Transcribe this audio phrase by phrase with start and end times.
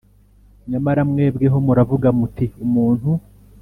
[0.69, 3.09] Nyamara mwebweho muravuga muti Umuntu